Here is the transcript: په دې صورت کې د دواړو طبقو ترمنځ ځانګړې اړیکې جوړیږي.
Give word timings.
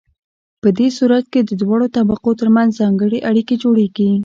په 0.61 0.69
دې 0.77 0.87
صورت 0.97 1.25
کې 1.33 1.39
د 1.43 1.51
دواړو 1.61 1.85
طبقو 1.95 2.29
ترمنځ 2.39 2.69
ځانګړې 2.81 3.19
اړیکې 3.29 3.55
جوړیږي. 3.63 4.11